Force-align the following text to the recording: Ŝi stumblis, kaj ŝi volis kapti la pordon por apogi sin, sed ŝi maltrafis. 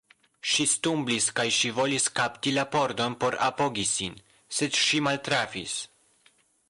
Ŝi 0.51 0.63
stumblis, 0.69 1.27
kaj 1.39 1.45
ŝi 1.57 1.69
volis 1.79 2.07
kapti 2.19 2.53
la 2.55 2.63
pordon 2.77 3.17
por 3.25 3.37
apogi 3.49 3.85
sin, 3.93 4.17
sed 4.61 4.81
ŝi 4.85 5.03
maltrafis. 5.11 5.77